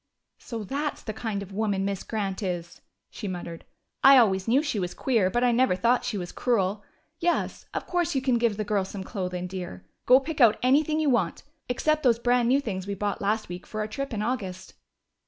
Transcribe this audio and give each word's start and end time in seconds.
"So 0.39 0.63
that's 0.63 1.03
the 1.03 1.13
kind 1.13 1.43
of 1.43 1.51
woman 1.51 1.85
Miss 1.85 2.01
Grant 2.03 2.41
is!" 2.41 2.81
she 3.11 3.27
muttered. 3.27 3.65
"I 4.03 4.17
always 4.17 4.47
knew 4.47 4.63
she 4.63 4.79
was 4.79 4.95
queer, 4.95 5.29
but 5.29 5.43
I 5.43 5.51
never 5.51 5.75
thought 5.75 6.03
she 6.05 6.17
was 6.17 6.31
cruel.... 6.31 6.83
Yes, 7.19 7.67
of 7.71 7.85
course 7.85 8.15
you 8.15 8.21
can 8.23 8.39
give 8.39 8.57
the 8.57 8.63
girl 8.63 8.83
some 8.83 9.03
clothing, 9.03 9.45
dear. 9.45 9.85
Go 10.07 10.19
pick 10.19 10.41
out 10.41 10.57
anything 10.63 10.99
you 10.99 11.11
want, 11.11 11.43
except 11.69 12.01
those 12.01 12.17
brand 12.17 12.49
new 12.49 12.59
things 12.59 12.87
we 12.87 12.95
bought 12.95 13.21
last 13.21 13.47
week 13.47 13.67
for 13.67 13.79
our 13.79 13.87
trip 13.87 14.11
in 14.11 14.23
August." 14.23 14.73